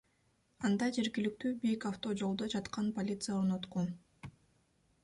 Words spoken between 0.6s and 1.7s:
Анда жергиликтүү